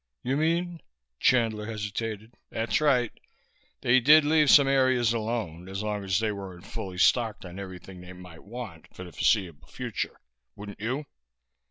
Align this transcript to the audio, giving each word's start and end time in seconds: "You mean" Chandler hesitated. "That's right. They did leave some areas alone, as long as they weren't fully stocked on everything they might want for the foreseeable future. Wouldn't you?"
"You 0.23 0.35
mean" 0.35 0.81
Chandler 1.19 1.67
hesitated. 1.67 2.33
"That's 2.49 2.81
right. 2.81 3.11
They 3.81 3.99
did 3.99 4.25
leave 4.25 4.49
some 4.49 4.67
areas 4.67 5.13
alone, 5.13 5.69
as 5.69 5.83
long 5.83 6.03
as 6.03 6.17
they 6.19 6.31
weren't 6.31 6.65
fully 6.65 6.97
stocked 6.97 7.45
on 7.45 7.59
everything 7.59 8.01
they 8.01 8.13
might 8.13 8.43
want 8.43 8.87
for 8.95 9.03
the 9.03 9.11
foreseeable 9.11 9.67
future. 9.67 10.19
Wouldn't 10.55 10.79
you?" 10.79 11.05